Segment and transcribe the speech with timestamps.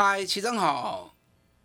[0.00, 1.12] 嗨，齐正好，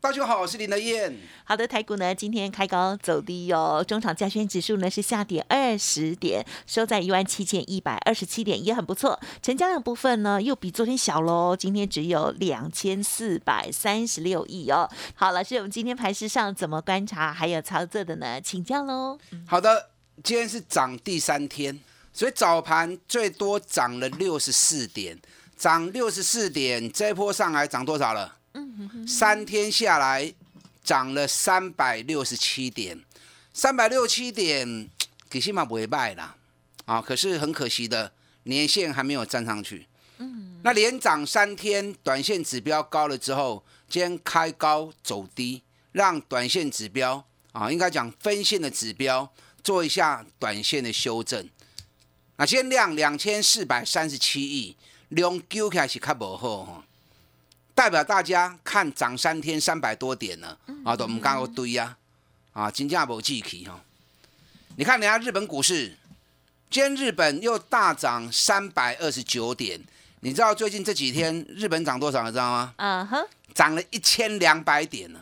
[0.01, 1.15] 大家好，我是林德燕。
[1.43, 9.19] 好的，台股呢今天开高走低哦，中场加权指数呢是下跌二十点，收在一万七千一百二十七点，也很不错。
[9.43, 14.89] 成交量部分呢又比昨天小喽，今天只有两千四百三十六亿哦。
[15.13, 18.41] 好，老师，我们今天盘市上怎么观察还有操作的呢？
[18.41, 19.19] 请教喽。
[19.45, 19.91] 好的。
[20.23, 21.79] 今天是涨第三天，
[22.11, 25.19] 所以早盘最多涨了六十四点，
[25.63, 28.37] 涨六十四点，这一波上来涨多少了？
[29.07, 30.33] 三天下来
[30.83, 33.01] 涨了三百六十七点，
[33.53, 34.89] 三百六七点，
[35.29, 36.35] 给起码不会败啦。
[36.83, 37.01] 啊！
[37.01, 38.11] 可是很可惜的，
[38.43, 39.87] 年线还没有站上去。
[40.17, 49.31] 嗯，那连涨三天，短线指标高了之后，今天开高走低，让短线指标啊，应该讲分线的指标。
[49.63, 51.49] 做一下短线的修正，
[52.35, 54.75] 那先量两千四百三十七亿，
[55.15, 56.83] 量揪起来是较无好吼，
[57.73, 61.97] 代表大家看涨三天三百多点呢，啊，都唔敢个堆啊，
[62.51, 63.79] 啊，真正无志气哈。
[64.75, 65.97] 你看人家日本股市，
[66.69, 69.79] 今天日本又大涨三百二十九点，
[70.19, 72.23] 你知道最近这几天日本涨多少？
[72.23, 72.73] 你知道吗？
[72.77, 75.19] 嗯哼，涨了一千两百点呢。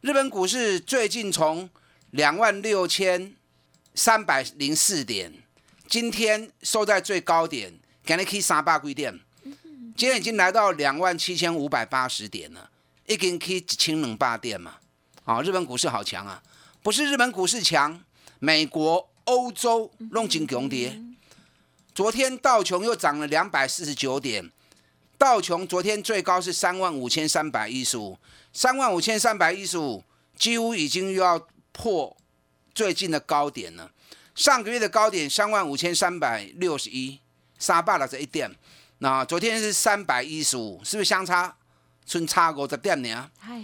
[0.00, 1.68] 日本股市最近从
[2.10, 3.34] 两万六千。
[3.94, 5.32] 三百零四点，
[5.88, 9.18] 今天收在最高点，今日去三百几点，
[9.98, 12.70] 今天已经来到两万七千五百八十点了，
[13.06, 14.76] 已经可以清冷霸点嘛。
[15.24, 16.40] 啊，日本股市好强啊！
[16.84, 18.00] 不是日本股市强，
[18.38, 20.96] 美国、欧洲弄进强跌。
[21.92, 24.52] 昨天道琼又涨了两百四十九点，
[25.18, 28.16] 道琼昨天最高是三万五千三百一十五，
[28.52, 30.04] 三万五千三百一十五，
[30.36, 32.16] 几乎已经又要破。
[32.72, 33.90] 最近的高点了？
[34.36, 37.18] 上个月的高点三万五千三百六十一，
[37.58, 38.54] 杀爆了这一点。
[38.98, 41.56] 那昨天是三百一十五，是不是相差
[42.04, 43.30] 春差五十点呢？
[43.38, 43.54] 嗨，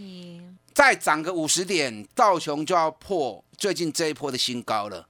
[0.73, 5.09] 再涨个五十点，道琼就要破最近这一波的新高了。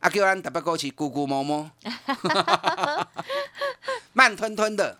[0.00, 1.70] 阿 Q 安打不过去，咕咕摸摸，
[4.12, 4.98] 慢吞吞的。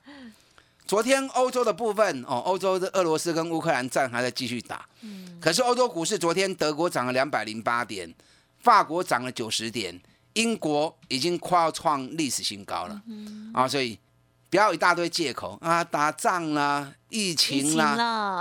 [0.87, 4.87] 昨天欧洲的部分哦，欧洲的俄罗斯跟乌克兰战还在继续打。
[5.03, 8.15] 嗯，可是欧洲股市昨天德国涨了两百零八点。
[8.59, 10.01] 法国涨了九十点，
[10.33, 12.99] 英国已经快要创历史新高了
[13.53, 13.69] 啊！
[13.69, 13.99] 所以
[14.55, 17.97] 不要一大堆借口啊，打仗啦，疫情啦，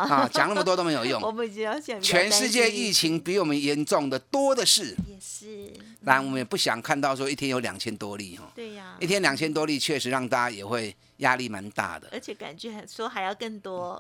[0.08, 1.20] 啊，讲那么多都没有用。
[1.26, 4.96] 我们只要想，全世界疫情比我们严重的多的是。
[5.08, 5.74] 也是。
[6.06, 8.48] 当然，我们也不想看到说一天有两千多例哈。
[8.54, 8.96] 对呀。
[9.00, 12.08] 一天两千多例，确实让大家也会压力蛮大的。
[12.12, 14.00] 而且感觉说还要更多，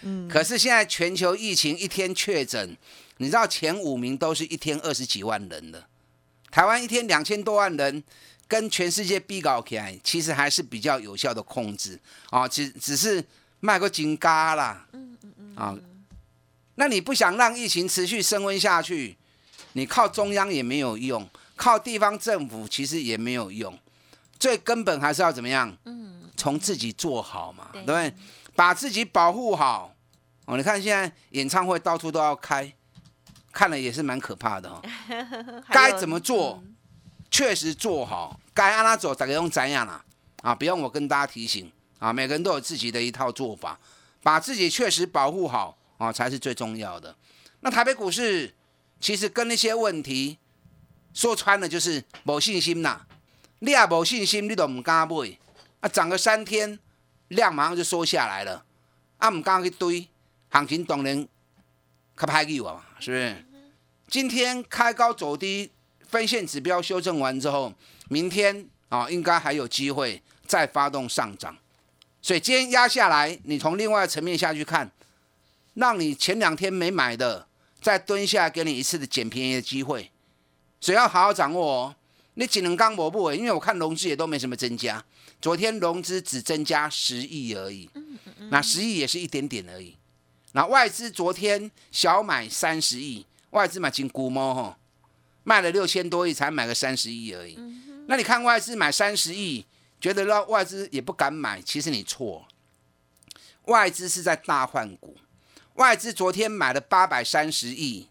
[0.00, 0.26] 嗯。
[0.30, 2.74] 可是现在全球疫情一天确诊。
[3.18, 5.84] 你知道前五名都是一天二十几万人的，
[6.50, 8.02] 台湾一天两千多万人，
[8.48, 12.00] 跟全世界比较起来，其实还是比较有效的控制
[12.30, 13.22] 啊，只只是
[13.60, 15.76] 卖个金嘎啦，嗯嗯嗯，啊，
[16.76, 19.16] 那你不想让疫情持续升温下去，
[19.74, 23.78] 你靠中央也没有用，靠地方政府其实也没有用，
[24.38, 25.76] 最根本还是要怎么样？
[25.84, 28.14] 嗯，从自己做好嘛，对不对？
[28.56, 29.94] 把自己保护好
[30.46, 30.56] 哦。
[30.56, 32.72] 你看现在演唱会到处都要开。
[33.50, 34.80] 看了也是蛮可怕的哦。
[35.72, 36.62] 该怎么做，
[37.38, 38.40] 确实做好。
[38.52, 40.04] 该按他走，大家用怎样啦？
[40.42, 42.12] 啊，不用我跟大家提醒啊。
[42.12, 43.78] 每个人都有自己的一套做法，
[44.24, 47.14] 把自己确实保护好啊，才是最重要的。
[47.60, 48.52] 那台北股市
[48.98, 50.36] 其实跟那些问题
[51.14, 53.06] 说穿了，就是没信心呐。
[53.60, 55.38] 你也没信心，你都唔敢买
[55.78, 55.88] 啊。
[55.88, 56.76] 涨个三天，
[57.28, 58.64] 量马上就缩下来了。
[59.18, 60.08] 啊，唔敢去堆，
[60.48, 61.28] 行情当然
[62.16, 63.44] 较歹去嘛，是不是？
[64.08, 65.70] 今天开高走低，
[66.08, 67.72] 分线指标修正完之后，
[68.08, 71.56] 明天啊应该还有机会再发动上涨。
[72.20, 74.90] 所以今天压下来，你从另外层面下去看，
[75.74, 77.46] 让你前两天没买的
[77.80, 80.10] 再蹲下，给你一次的捡便宜的机会。
[80.80, 81.94] 所以要好好掌握哦。
[82.34, 85.04] 你只能刚我不稳，因为我看融资也都没什么增加，
[85.40, 87.90] 昨天融资只增加十亿而已，
[88.50, 89.96] 那十亿也是一点点而已。
[90.52, 94.76] 那外资昨天小买三十亿，外资买进股摸吼，
[95.48, 97.58] 卖了六千多亿才买个三十亿而已。
[98.06, 99.64] 那你看外资买三十亿，
[99.98, 102.46] 觉得让外资也不敢买，其实你错。
[103.64, 105.16] 外资是在大换股，
[105.76, 108.08] 外资昨天买了八百三十亿，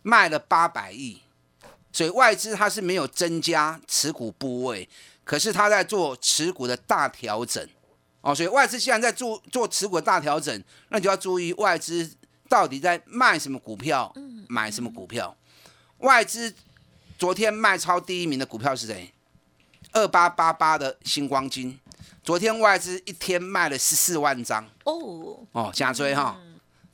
[0.00, 1.20] 卖了八百亿，
[1.92, 4.88] 所以外资它是没有增加持股部位，
[5.22, 7.68] 可是它在做持股的大调整。
[8.22, 12.10] 哦，所以外资既然在做做持股的大调整，那就要注意外资
[12.48, 14.14] 到底在卖什么股票，
[14.48, 15.36] 买什么股票。
[15.98, 16.54] 外资
[17.20, 19.12] 昨天卖超第一名的股票是谁？
[19.92, 21.78] 二八八八的星光金，
[22.24, 24.66] 昨天外资一天卖了十四万张。
[24.84, 26.40] 哦，哦，加追哈。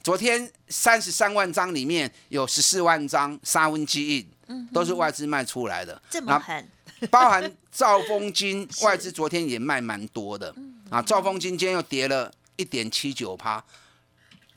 [0.03, 6.69] 昨天三十三万张里面有十四万张沙温基印，都是外资卖出来的，这么狠，
[7.09, 10.53] 包含兆丰金， 外资昨天也卖蛮多的。
[10.91, 11.01] 啊。
[11.01, 13.65] 兆丰金今天又跌了一点七九趴，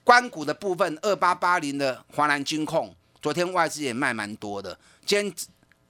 [0.04, 4.76] 关股的部分二八八零的华南金控，昨天外资也卖蛮多的，
[5.06, 5.36] 今天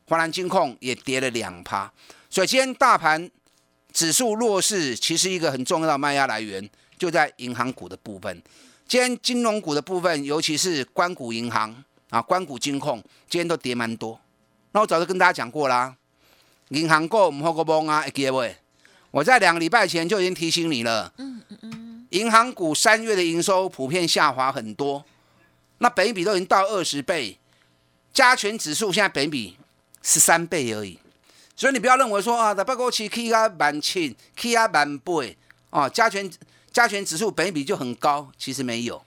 [0.09, 1.89] 华南金控也跌了两趴。
[2.29, 3.29] 所以今天大盘
[3.93, 6.67] 指数弱势，其实一个很重要的卖压来源
[6.97, 8.41] 就在银行股的部分。
[8.87, 14.19] 今天金融股的部分，尤其是关谷银行啊、关谷金控，今天都跌蛮多。
[14.71, 15.95] 那我早就跟大家讲过啦，
[16.69, 18.43] 银行股唔好个崩啊，记得不？
[19.11, 21.13] 我在两个礼拜前就已经提醒你了。
[21.17, 22.07] 嗯嗯嗯。
[22.09, 25.05] 银行股三月的营收普遍下滑很多，
[25.77, 27.37] 那本比都已经到二十倍，
[28.11, 29.55] 加权指数现在本比
[30.01, 30.99] 十三倍而已。
[31.55, 35.37] 所以你不要认为说啊，大不过去 K 啊万七，K 啊万倍
[35.71, 36.31] 哦，加权
[36.71, 39.03] 加权指数本比就很高，其实没有。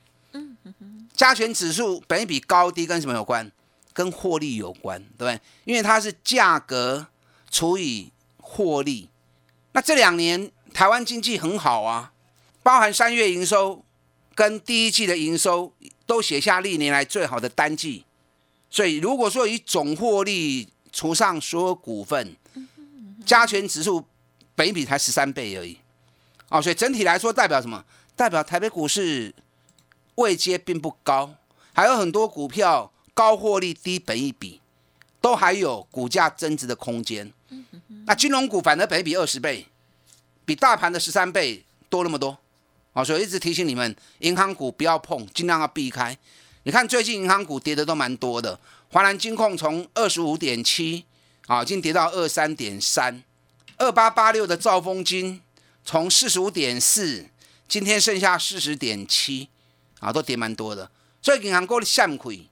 [1.14, 3.50] 加权指数本比高低跟什么有关？
[3.94, 5.40] 跟获利有关，对不对？
[5.64, 7.06] 因为它是价格
[7.50, 9.08] 除以获利。
[9.72, 12.12] 那这两年台湾经济很好啊，
[12.62, 13.84] 包含三月营收
[14.34, 15.72] 跟第一季的营收
[16.06, 18.04] 都写下历年来最好的单季。
[18.70, 22.36] 所以如果说以总获利除上所有股份，
[23.24, 24.04] 加权指数
[24.54, 25.78] 本比才十三倍而已，
[26.48, 27.84] 哦，所以整体来说代表什么？
[28.14, 29.34] 代表台北股市
[30.16, 31.34] 位阶并不高，
[31.72, 34.60] 还有很多股票高获利低本一比，
[35.20, 37.32] 都还有股价增值的空间。
[38.04, 39.66] 那金融股反而本比二十倍，
[40.44, 42.36] 比大盘的十三倍多那么多，
[42.92, 46.16] 哦，所以一直提醒你们，银行股不要碰，尽量要避开。
[46.64, 48.60] 你看最近银行股跌的都蛮多的，
[48.92, 51.04] 华南金控从二十五点七。
[51.48, 53.20] 啊，已经跌到二三点三，
[53.76, 55.42] 二八八六的兆丰金
[55.84, 57.26] 从四十五点四，
[57.66, 59.48] 今天剩下四十点七，
[59.98, 60.88] 啊，都跌蛮多的。
[61.20, 62.46] 所以银行股的向亏，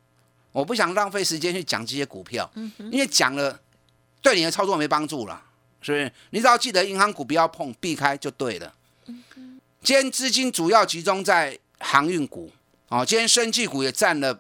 [0.51, 2.51] 我不想浪费时间去讲这些股票，
[2.91, 3.61] 因为讲了
[4.21, 5.41] 对你的操作没帮助了，
[5.81, 6.13] 是不是？
[6.31, 8.75] 你只要记得银行股不要碰，避开就对了。
[9.83, 12.51] 今天资金主要集中在航运股，
[12.89, 14.39] 啊，今天生技股也占了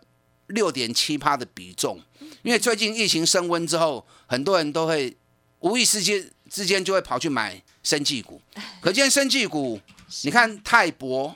[0.50, 2.00] 六点七趴的比重。
[2.42, 5.16] 因为最近疫情升温之后，很多人都会
[5.60, 8.40] 无意之间之间就会跑去买生技股。
[8.80, 9.80] 可见生技股，
[10.22, 11.34] 你看泰博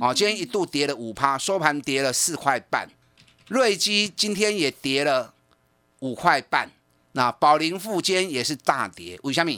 [0.00, 2.88] 啊，今天一度跌了五趴，收盘跌了四块半。
[3.48, 5.34] 瑞基今天也跌了
[6.00, 6.70] 五块半。
[7.12, 9.18] 那宝林富坚也是大跌。
[9.22, 9.50] 为什么？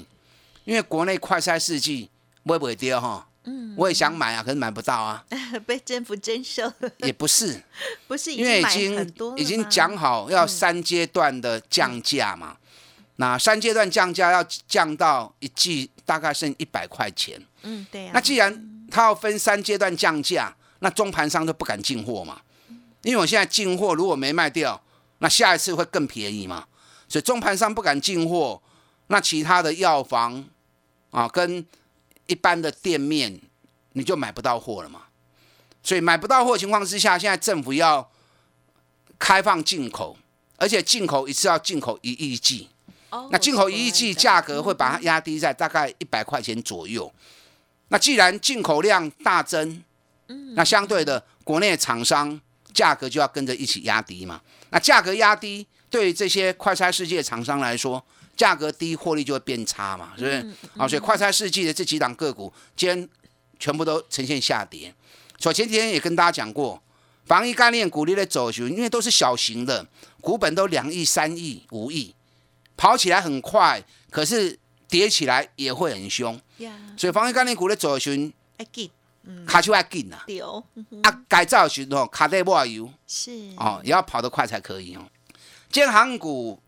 [0.65, 2.11] 因为国内快筛试剂
[2.45, 3.28] 会不会跌哈？
[3.45, 5.25] 嗯，我也想买啊，可是买不到啊。
[5.65, 6.71] 被政府征收？
[6.99, 7.63] 也不是，
[8.07, 12.57] 不是，因为已经已经讲好要三阶段的降价嘛。
[13.17, 17.41] 那三阶段降价要降到一季大概剩一百块钱。
[17.63, 18.11] 嗯，对呀。
[18.13, 22.41] 那既然它要分三阶段降价，那中盘商就不敢进货嘛。
[23.03, 24.81] 因为我现在进货如果没卖掉，
[25.19, 26.67] 那下一次会更便宜嘛。
[27.09, 28.61] 所以中盘商不敢进货，
[29.07, 30.45] 那其他的药房
[31.11, 31.65] 啊跟。
[32.29, 33.41] 一般的店面
[33.95, 35.03] 你就买不到货了嘛，
[35.83, 38.09] 所以买不到货情况之下，现在政府要
[39.19, 40.17] 开放进口，
[40.57, 42.69] 而且进口一次要进口一亿剂，
[43.31, 47.13] 那进口一亿剂价格会把它压低在大概一百块钱左右。
[47.89, 49.83] 那既然进口量大增，
[50.55, 52.39] 那相对的国内厂商
[52.75, 54.41] 价格就要跟着一起压低嘛。
[54.71, 58.05] 那价格压低，对这些快餐世界厂商来说。
[58.37, 60.37] 价格低，获利就会变差嘛，是不是？
[60.77, 63.09] 啊，所以快餐世界的这几档个股，今天
[63.59, 64.95] 全部都呈现下跌。
[65.41, 66.81] 所以前几天也跟大家讲过，
[67.27, 69.85] 防疫概念股利的走循，因为都是小型的，
[70.21, 72.15] 股本都两亿、三亿、五亿，
[72.77, 74.57] 跑起来很快，可是
[74.89, 76.41] 跌起来也会很凶。
[76.97, 78.33] 所以防疫概念股的走循，
[79.45, 80.19] 卡就要紧呐。
[81.03, 85.03] 啊，改造时候卡在抹油，是哦，也要跑得快才可以哦。
[85.71, 86.61] 建行股。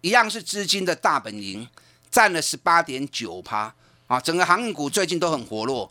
[0.00, 1.68] 一样是资金的大本营，
[2.08, 3.74] 占了十八点九趴
[4.06, 4.20] 啊！
[4.20, 5.90] 整个航运股最近都很活络，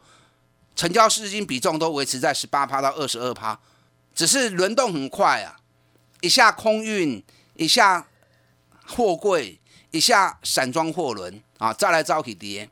[0.78, 3.60] 成交资金比重都维持在十八趴到二十二趴，
[4.16, 5.60] 只是轮动很快啊！
[6.22, 7.22] 一下空运，
[7.56, 8.08] 一下
[8.86, 9.60] 货柜，
[9.92, 12.70] 一下散装货轮啊，再来招起跌。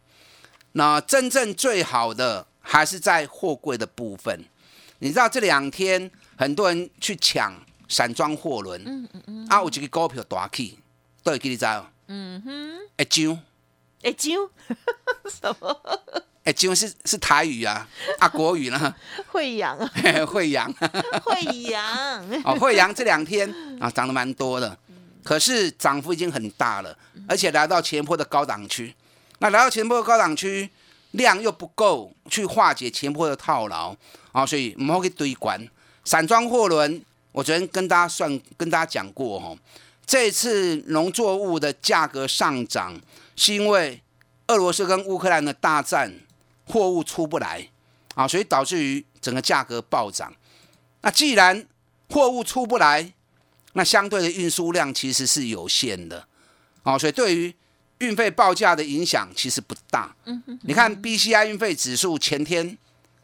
[0.72, 4.46] 那真正最好的还是在货柜的部分。
[5.00, 10.80] 你知道这两天很多人去抢散装货轮，嗯嗯嗯，啊，有一个股票大起，
[11.24, 13.39] 都会给你知道，嗯哼，会涨，
[14.04, 14.50] 会涨，
[15.30, 16.01] 什么？
[16.44, 17.88] 会涨是是台语啊，
[18.20, 18.96] 啊国语呢？
[19.27, 19.77] 惠 阳，
[20.27, 20.72] 惠阳，
[21.24, 24.77] 惠阳，哦，惠阳这两天啊涨得蛮多的，
[25.24, 28.94] 可是涨幅已经很大了，而且来到前坡的高档区，
[29.39, 30.70] 那来到前坡的高档区，
[31.12, 33.96] 量又不够去化解前坡的套牢。
[34.32, 35.65] 啊，所以唔好去堆关
[36.04, 37.01] 散装货轮。
[37.36, 39.54] 我昨天跟大家算，跟大家讲过哈，
[40.06, 42.98] 这次农作物的价格上涨，
[43.36, 44.01] 是因为
[44.48, 46.13] 俄罗斯跟乌克兰的大战，
[46.65, 47.68] 货物出不来
[48.13, 50.34] 啊，所以导致于整个价格暴涨。
[51.01, 51.68] 那既然
[52.10, 53.12] 货物出不来，
[53.74, 56.25] 那相对的运输量其实是有限的
[56.84, 57.54] 啊，所以对于
[57.98, 60.15] 运费报价的影响其实不大。
[60.24, 62.77] 嗯你看 B C I 运费指数前天。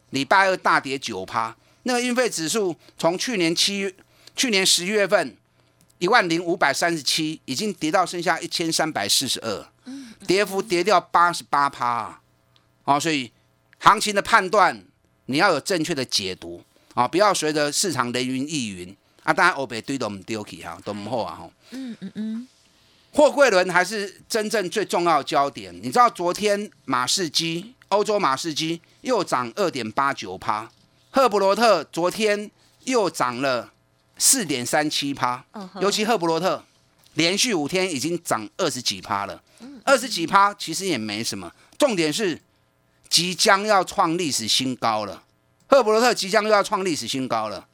[0.09, 3.93] 礼拜二大跌九趴，那个运费指数从去年七月、
[4.35, 5.35] 去年十一月份
[5.99, 9.67] 一万零五百三十七，已经跌到剩下一千三百四十二，
[10.27, 12.21] 跌幅跌掉八十八趴啊！
[12.83, 13.31] 哦，所以
[13.79, 14.83] 行情的判断
[15.25, 19.33] 你要有正确的解读啊，不要随着市场人云亦云啊！
[19.33, 21.49] 当然欧北堆都唔丢起哈，都唔好啊哈。
[21.71, 22.47] 嗯嗯嗯，
[23.11, 25.75] 货柜轮还是真正最重要的焦点。
[25.75, 27.73] 你知道昨天马士基？
[27.89, 30.71] 欧洲马士基又涨二点八九趴，
[31.11, 32.49] 赫伯罗特昨天
[32.85, 33.71] 又涨了
[34.17, 35.43] 四点三七趴，
[35.79, 36.63] 尤其赫伯罗特
[37.13, 39.43] 连续五天已经涨二十几趴了，
[39.83, 42.41] 二十几趴其实也没什么，重点是
[43.09, 45.21] 即将要创历史新高了，
[45.67, 47.67] 赫伯罗特即将又要创历史新高了，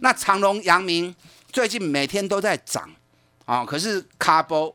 [0.00, 1.14] 那长隆、阳明
[1.52, 2.90] 最近每天都在涨。
[3.44, 4.74] 啊，可是卡波、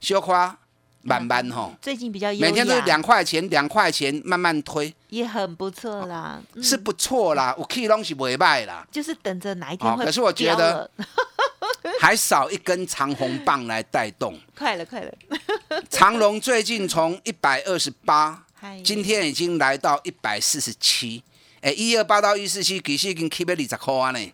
[0.00, 0.58] 小夸。
[1.02, 10.04] 慢慢吼，最近比较每天都是两块钱，两块钱慢慢推，也很不错啦，是不错啦，我 K 东西不会卖啦，就是等着哪一天会。
[10.04, 10.90] 可是我觉得
[12.00, 15.12] 还少一根长红棒来带动，快了快了。
[15.88, 18.44] 长龙最近从一百二十八，
[18.84, 21.22] 今天已经来到一百四十七，
[21.60, 24.32] 哎，一二八到一四七，其实已经 keep 二十块呢，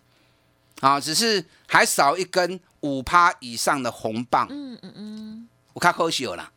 [0.81, 6.51] 啊，只是还少一根五趴以上的红棒，嗯嗯嗯，我看可惜了。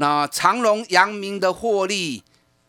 [0.00, 2.22] 那长隆、阳明的获利，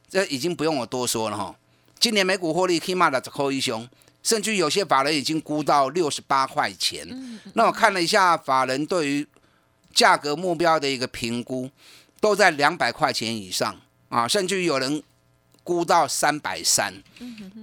[0.10, 1.56] 这已经不用我多说了哈。
[2.00, 3.88] 今年每股获利起码的扣一雄，
[4.24, 7.08] 甚至有些法人已经估到六十八块钱。
[7.54, 9.28] 那我看了一下法人对于
[9.94, 11.70] 价格目标的一个评估，
[12.20, 15.04] 都在两百块钱以上啊，甚至于有人
[15.64, 16.92] 估到三百三。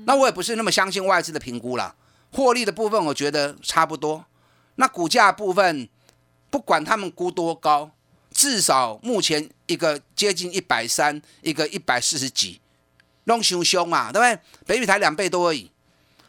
[0.05, 1.93] 那我也不是那么相信外资的评估了。
[2.31, 4.25] 获利的部分我觉得差不多，
[4.77, 5.89] 那股价部分
[6.51, 7.91] 不管他们估多高。
[8.37, 12.61] 至少目前一个接近一百三，一个一百四十几，
[13.25, 14.39] 弄熊凶嘛，对不对？
[14.67, 15.71] 北比台两倍多而已，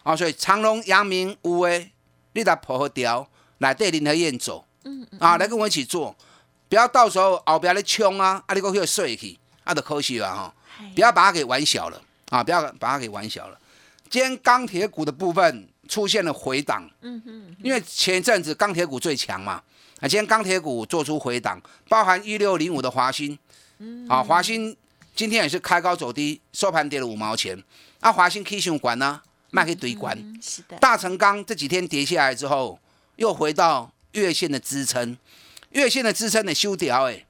[0.04, 1.92] 啊，所以长隆、阳明、乌威，
[2.32, 6.16] 你打破和调来对林和燕走，嗯啊，来跟我一起做，
[6.70, 10.56] 不要到时候后边咧冲啊，啊，你过去睡去，啊，就可惜了哈，
[10.96, 13.60] 不要把它给玩小了，啊，不要把它给玩小了。
[14.10, 19.62] 今天钢铁股的部分出现了回档，嗯哼，因为前一阵子钢铁股最强嘛。
[20.00, 23.38] 啊，今天钢铁股做出回档，包含一六零五的华兴，
[24.08, 24.76] 啊，华兴
[25.16, 27.62] 今天也是开高走低，收盘跌了五毛钱。
[28.00, 30.16] 啊，华兴 K 线管呢，卖给堆管。
[30.40, 30.78] 是的。
[30.78, 32.80] 大成钢这几天跌下来之后，
[33.16, 35.18] 又回到月线的支撑，
[35.72, 37.10] 月线的支撑的修掉。
[37.10, 37.26] 哎，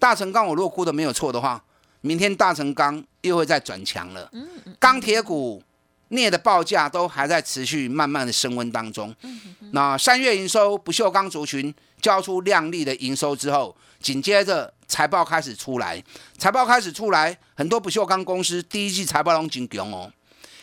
[0.00, 1.62] 大成钢我如果估的没有错的话，
[2.00, 4.28] 明天大成钢又会再转强了。
[4.32, 4.76] 嗯嗯。
[4.80, 5.62] 钢铁股
[6.08, 9.14] 镍的报价都还在持续慢慢的升温当中。
[9.22, 9.40] 嗯
[9.72, 11.74] 那三月营收不锈钢族群。
[12.00, 16.00] 交出亮丽的营收之后，紧接着财报开始出来，
[16.38, 20.08] 财报开始出来，很多不锈钢公司第一季财报都很强哦。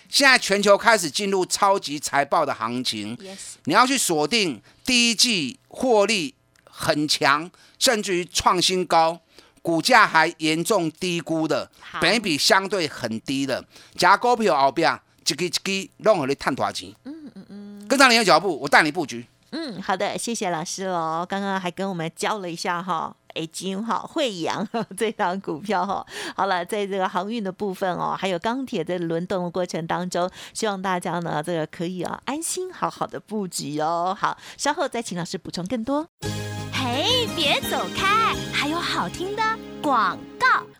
[0.07, 3.17] 现在全球开始进入超级财报的行情，
[3.65, 6.33] 你要去锁定第一季获利
[6.63, 9.19] 很强，甚至于创新高，
[9.61, 13.61] 股价还严重低估的，本比相对很低的，
[13.97, 16.93] 假股票后边一个一个任何的探多少钱？
[17.03, 19.25] 嗯嗯嗯，跟上你的脚步，我带你布局。
[19.51, 21.25] 嗯，好的，谢谢老师哦。
[21.27, 24.67] 刚刚还跟我们教了一下哈，哎金哈惠阳
[24.97, 26.05] 这档股票哈。
[26.35, 34.17] 好了，在这个航运的部分哦，还有钢铁在轮动的过程当中，希望大家呢这个可以啊安心好好的布局哦。
[34.19, 36.05] 好，稍后再请老师补充更多。
[36.73, 39.41] 嘿，别走开，还有好听的
[39.81, 40.17] 广。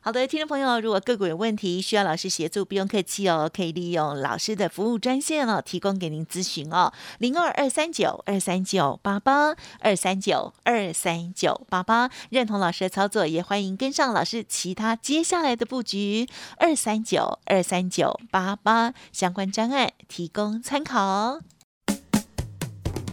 [0.06, 12.12] 好的，听众朋友，如果个股有问题需要老师协助，不用客气哦，可以利用老师的服务专线哦，提供给您咨询哦，零二二三九二三九八八二三九二三九八八。
[12.30, 21.40] 认同老师的操作，也欢迎跟上老师其他接下来的布局，二三九二三九八八相关专案提供参考。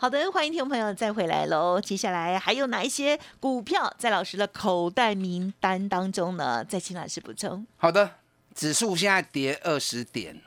[0.00, 1.80] 好的，欢迎听众朋友再回来喽。
[1.80, 6.64] 接下来还有哪一些股票在老师的口袋名单当中呢？
[6.64, 7.66] 再请老师补充。
[7.76, 8.08] 好的，
[8.54, 10.40] 指数现在跌二十点，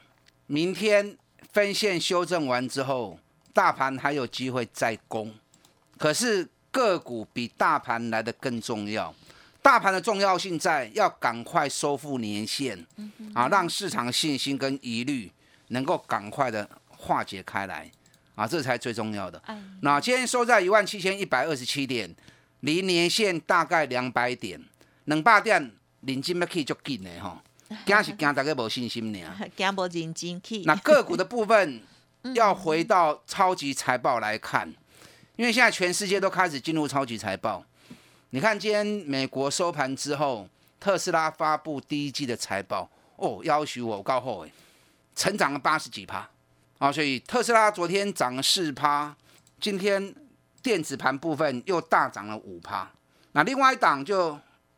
[0.48, 1.18] 明天
[1.52, 3.20] 分线修正完之后，
[3.54, 5.34] 大盘还有机会再攻。
[5.98, 9.14] 可是个股比大盘来的更重要，
[9.62, 12.88] 大盘的重要性在要赶快收复年线，
[13.34, 15.30] 啊，让市场信心跟疑虑
[15.68, 17.92] 能够赶快的化解开来。
[18.36, 19.42] 啊，这才最重要的。
[19.82, 22.14] 那今天收在一万七千一百二十七点，
[22.62, 24.60] 离年线大概两百点，
[25.06, 25.72] 两百点
[26.02, 27.42] 领金要去就近的哈，
[27.86, 29.20] 惊是惊大家无信心呢。
[29.56, 30.62] 惊无认真去。
[30.64, 31.82] 那个股的部分
[32.34, 34.74] 要回到超级财报来看，
[35.36, 37.64] 因为现在全世界都开始进入超级财报。
[38.30, 40.48] 你看今天美国收盘之后，
[40.80, 44.52] 特斯拉发布第一季的财报，哦，要求我告后哎，
[45.16, 46.30] 成长了八十几趴。
[46.82, 49.16] 啊，所以特斯拉昨天涨了四趴，
[49.60, 50.16] 今天
[50.64, 52.90] 电子盘部分又大涨了五趴。
[53.34, 54.36] 那另外一档就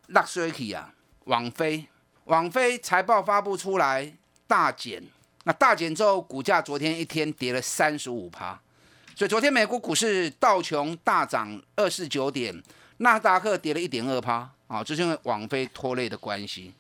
[0.10, 1.88] Luxury 啊，网飞，
[2.26, 4.14] 网飞财报发布出来
[4.46, 5.02] 大减，
[5.46, 8.60] 那大减之后，股价昨天一天跌了三十五趴。
[9.16, 12.54] 所以昨天美国股市道琼大涨二十九点，
[12.98, 14.50] 纳斯达克跌了一点二趴。
[14.68, 16.74] 啊，这是因为网飞拖累的关系。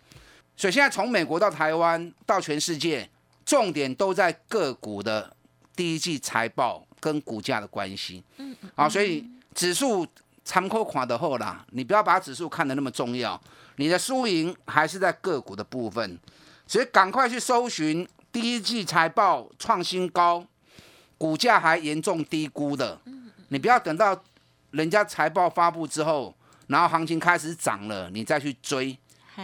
[0.57, 3.09] 所以现在从美国到台湾到全世界。
[3.45, 5.35] 重点都在个股的
[5.75, 10.07] 第一季财报跟股价的关系，嗯，啊，所以指数
[10.45, 13.39] 参考款的后啦，你不要把指数看得那么重要，
[13.77, 16.19] 你的输赢还是在个股的部分，
[16.67, 20.45] 所以赶快去搜寻第一季财报创新高，
[21.17, 22.99] 股价还严重低估的，
[23.49, 24.23] 你不要等到
[24.71, 26.35] 人家财报发布之后，
[26.67, 28.97] 然后行情开始涨了，你再去追，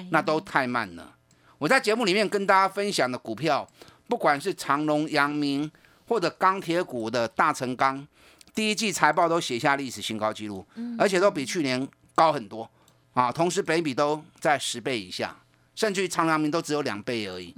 [0.09, 1.15] 那都太慢了。
[1.59, 3.69] 我在节目里面跟大家分享的股票。
[4.07, 5.69] 不管是长隆、阳明
[6.07, 8.07] 或者钢铁股的大成钢，
[8.55, 10.65] 第一季财报都写下历史新高纪录，
[10.97, 12.67] 而且都比去年高很多
[13.13, 13.31] 啊。
[13.31, 15.37] 同时，北比都在十倍以下，
[15.75, 17.53] 甚至于长阳明都只有两倍而已。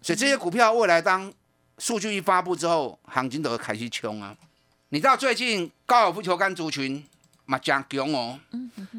[0.00, 1.32] 所以这些股票未来当
[1.78, 4.36] 数据一发布之后，行情都会开始冲啊。
[4.90, 7.04] 你知道最近高尔夫球杆族群
[7.46, 8.38] 嘛讲强哦，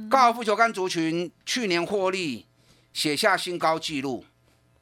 [0.09, 2.45] 高尔夫球杆族群去年获利
[2.91, 4.25] 写下新高纪录。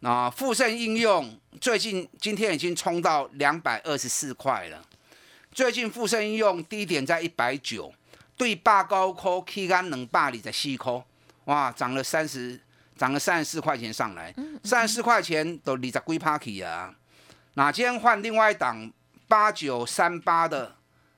[0.01, 4.85] 啊，富盛应用最近今天已经冲到两百二十四块了。
[5.51, 7.91] 最近富盛应用低点在一百九，
[8.35, 11.03] 对霸高科 K 干能霸里在西科，
[11.45, 12.61] 哇，涨了三十，
[12.95, 14.33] 涨了三十四块钱上来，
[14.63, 16.93] 三十四块钱都离在龟 party 啊。
[17.55, 18.91] 那今天换另外一档
[19.27, 20.75] 八九三八的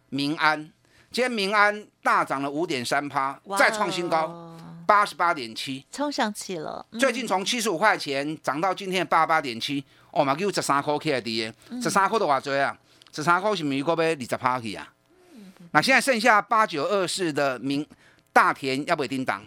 [0.07, 0.71] 民安，
[1.11, 4.57] 今天民安大涨了五点三趴，再创新高。
[4.89, 6.83] 八十八点七，冲上去了。
[6.99, 12.75] 最近从七十五块钱涨到今天八十八点七，哦嘛，有十三块起来的，十三块的话多啊，
[13.13, 14.91] 十三块是咪过要二十趴去啊？
[15.73, 17.85] 那现在剩下八九二四的明
[18.33, 19.43] 大田要不要叮当？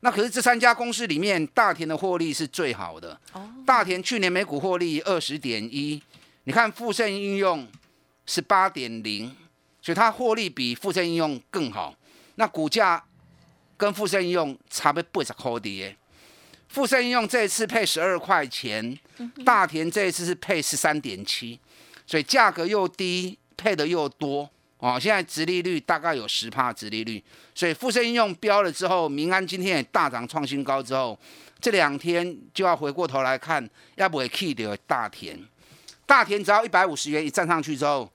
[0.00, 3.16] 那可是这三家公司里面，大田的获利是最好的。
[3.32, 6.02] 哦大田去年每股获利二十点一，
[6.42, 7.64] 你看富盛应用
[8.26, 9.36] 是八点零，
[9.80, 11.94] 所以它获利比富盛应用更好。
[12.34, 13.04] 那股价。
[13.76, 15.96] 跟富盛应用差不多八十块的，
[16.68, 18.98] 富盛应用这一次配十二块钱，
[19.44, 21.58] 大田这一次是配十三点七，
[22.06, 27.22] 所以价格又低，配的又多哦，现在殖利率大概有十帕殖利率，
[27.54, 31.18] 所以富盛应用标了之后，民安今天也大涨创新高之后，
[31.60, 35.38] 这两天就要回过头来看，要不会 key 的大田，
[36.04, 38.10] 大田只要一百五十元一站上去之后，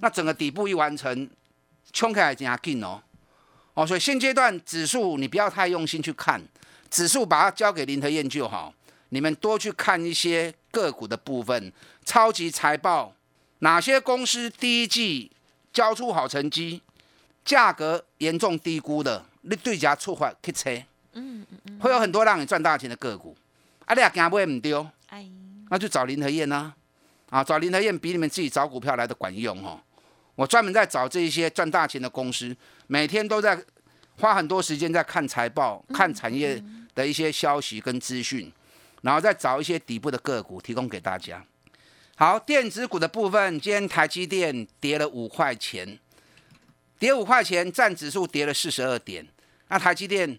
[0.00, 1.30] 那整个底部一完成，
[1.92, 3.00] 冲开来加劲哦，
[3.74, 6.42] 哦，所以现阶段指数你不要太用心去看，
[6.90, 8.74] 指数把它交给林和燕就好，
[9.10, 11.72] 你们多去看一些个股的部分，
[12.04, 13.14] 超级财报，
[13.60, 15.32] 哪些公司第一季。
[15.72, 16.82] 交出好成绩，
[17.44, 20.68] 价格严重低估的，你对家触发去车，
[21.12, 23.36] 嗯嗯嗯，会有很多让你赚大钱的个股，
[23.86, 25.24] 啊，你也惊买唔丢，哎，
[25.68, 26.72] 那就找林和燕呐，
[27.30, 29.80] 啊，找林和燕比你们自己找股票来的管用哦。
[30.40, 33.62] 我专门在找这一些赚大钱的公司，每天都在
[34.18, 36.58] 花很多时间在看财报、看产业
[36.94, 38.50] 的一些消息跟资讯，
[39.02, 41.44] 然后再找一些底部的个股提供给大家。
[42.16, 45.98] 好，电子股的部分，今天台积电跌了五块钱，
[46.98, 49.28] 跌五块钱，占指数跌了四十二点。
[49.68, 50.38] 那台积电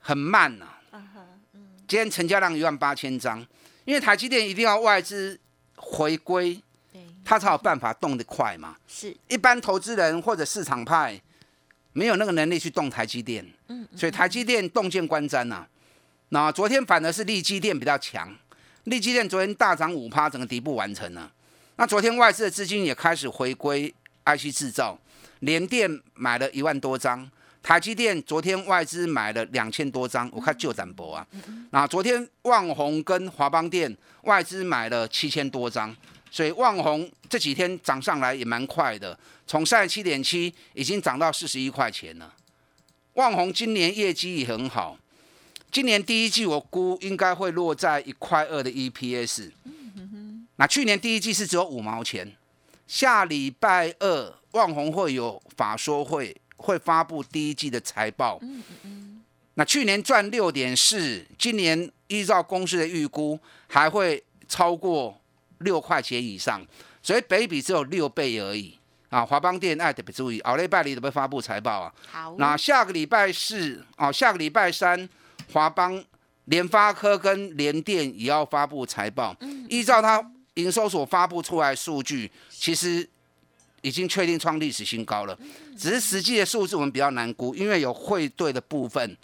[0.00, 0.66] 很慢呐，
[1.86, 3.46] 今天成交量一万八千张，
[3.84, 5.38] 因为台积电一定要外资
[5.76, 6.60] 回归，
[7.24, 8.76] 它才有办法动得快嘛。
[8.86, 11.20] 是，一般投资人或者市场派
[11.92, 15.66] 没有那个能力去动台积电，嗯，所以台积电洞见观瞻呐。
[16.30, 18.34] 那昨天反而是利基电比较强。
[18.84, 21.32] 利基电昨天大涨五趴，整个底部完成了。
[21.76, 23.92] 那昨天外资的资金也开始回归
[24.26, 24.98] IC 制造，
[25.40, 27.30] 联电买了一万多张，
[27.62, 31.26] 台积电昨天外资买了两千多张，我看旧展博啊。
[31.70, 35.94] 那昨天旺宏跟华邦电外资买了七千多张，
[36.34, 39.16] 所以旺宏这几天涨上来也蛮快的，
[39.46, 42.34] 从三十七点七已经涨到四十一块钱了。
[43.12, 44.98] 旺宏今年业绩也很好。
[45.70, 49.52] 今年第一季我估应该会落在一块二的 EPS，
[50.56, 52.34] 那去年第一季是只有五毛钱。
[52.88, 58.40] 下礼拜二旺宏会有法说会，会发布第一季的财报。
[59.54, 65.16] 那去年赚六点四，今年依照公司的预估还会超过
[65.64, 66.64] 六块钱以上，
[67.02, 68.78] 所以北比只有六倍而已。
[69.08, 71.92] 啊，华邦电爱特别注意，奥利拜里都会发布财报啊。
[72.10, 75.08] 好，那下个礼拜四啊，下个礼拜三。
[75.52, 76.02] 华邦、
[76.46, 79.36] 联发科跟联电也要发布财报，
[79.68, 80.24] 依照它
[80.54, 83.06] 营收所发布出来数据，其实
[83.82, 85.38] 已经确定创历史新高了。
[85.76, 89.16] 只是实际的数字我们比较难估，因为有汇兑的部分。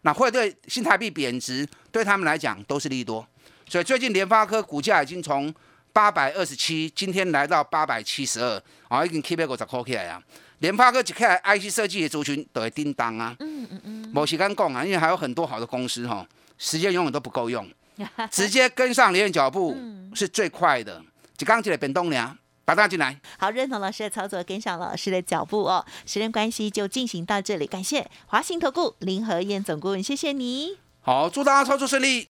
[0.00, 3.24] 那汇兑新台币贬值，对他们来讲都是利多。
[3.68, 5.54] 所以最近联发科股价已经从
[5.96, 10.22] 八百二十七，今天来到八百七十二，啊，已经 keep 在五十块起来啊。
[10.58, 16.26] 联发科一开 IC 设计的族群都会叮当啊，嗯嗯嗯，某时间讲啊，因为还有很多好的公司哈，
[16.58, 17.66] 时间永远都不够用，
[18.30, 19.74] 直接跟上联脚步
[20.14, 21.02] 是最快的。
[21.34, 23.18] 就刚起来变动了，把大家进来。
[23.38, 25.82] 好，认同老师的操作，跟上老师的脚步哦。
[26.04, 30.76] 时间关系就进行到这里，感谢华信投顾林和燕总顾问，谢谢你。
[31.00, 32.28] 好，祝大家操作顺利。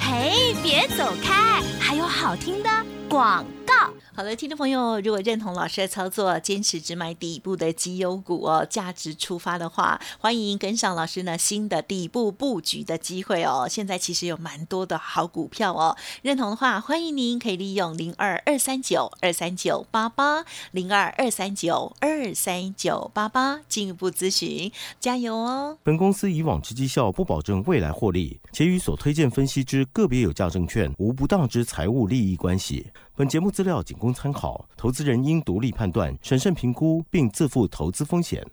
[0.00, 2.70] 嘿，别走开，还有好听的
[3.14, 3.74] 广告。
[4.12, 13.68] 好的，听众朋友，如果认同老师的操作，坚持只买底部的绩优股哦，价值出发的话，欢迎跟上老师呢新的底部布局的机会哦。
[13.68, 25.78] 现在其实有蛮多的好股票哦，认同的话，欢迎您可以利用零二二三九二三九八八零二二三九二三九八八进一步咨询，加油哦。
[25.84, 32.86] 本公司以往之绩效不保证未来获利，且与所推荐分析之个别有价证券无不当之财务利益关系。
[33.16, 38.44] 本节目资料仅供参考，投资人应独立判断、审慎评估，并自负投资风险。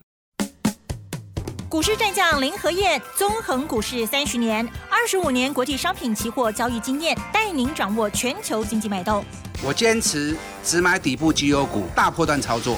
[1.67, 9.25] 股市战将林和燕，纵横股市三十年，二十五年国际商品期货交易经验，带您掌握全球经济脉动。
[9.65, 12.77] 我坚持只买底部绩优股，大波段操作。